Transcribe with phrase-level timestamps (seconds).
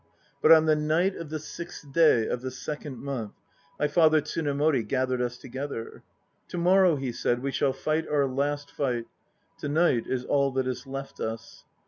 [0.41, 3.33] But on the night of the sixth day of the second month
[3.79, 6.01] My father Tsunemori gathered us together.
[6.47, 9.05] "To morrow," he said, "we shall fight our last fight.
[9.59, 11.65] To night is all that is left us."